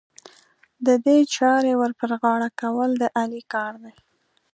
[0.85, 3.93] د دې چارې ور پر غاړه کول، د علي کار دی.